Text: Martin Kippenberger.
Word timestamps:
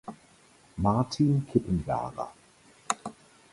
Martin 0.77 1.45
Kippenberger. 1.45 2.29